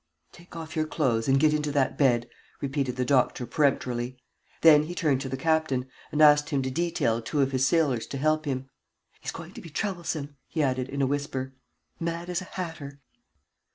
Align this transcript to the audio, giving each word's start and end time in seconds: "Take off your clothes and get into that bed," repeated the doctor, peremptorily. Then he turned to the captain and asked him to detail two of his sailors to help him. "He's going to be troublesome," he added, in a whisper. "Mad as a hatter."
"Take 0.31 0.55
off 0.55 0.75
your 0.75 0.87
clothes 0.87 1.27
and 1.27 1.39
get 1.39 1.53
into 1.53 1.71
that 1.73 1.95
bed," 1.95 2.27
repeated 2.59 2.95
the 2.95 3.05
doctor, 3.05 3.45
peremptorily. 3.45 4.17
Then 4.61 4.85
he 4.85 4.95
turned 4.95 5.21
to 5.21 5.29
the 5.29 5.37
captain 5.37 5.85
and 6.11 6.23
asked 6.23 6.49
him 6.49 6.63
to 6.63 6.71
detail 6.71 7.21
two 7.21 7.39
of 7.41 7.51
his 7.51 7.67
sailors 7.67 8.07
to 8.07 8.17
help 8.17 8.45
him. 8.45 8.67
"He's 9.19 9.31
going 9.31 9.51
to 9.53 9.61
be 9.61 9.69
troublesome," 9.69 10.37
he 10.47 10.63
added, 10.63 10.89
in 10.89 11.03
a 11.03 11.05
whisper. 11.05 11.53
"Mad 11.99 12.31
as 12.31 12.41
a 12.41 12.45
hatter." 12.45 12.99